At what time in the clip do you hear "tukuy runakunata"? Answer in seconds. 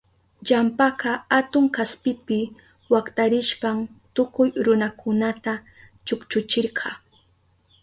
4.15-5.53